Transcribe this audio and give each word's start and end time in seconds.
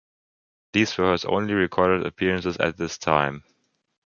These 0.73 0.97
were 0.97 1.11
his 1.11 1.25
only 1.25 1.53
recorded 1.53 2.07
appearances 2.07 2.57
at 2.57 2.75
this 2.75 2.97
time. 2.97 3.43